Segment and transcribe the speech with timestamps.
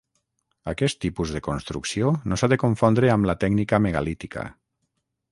[0.71, 4.47] Aquest tipus de construcció no s'ha de confondre amb la tècnica megalítica.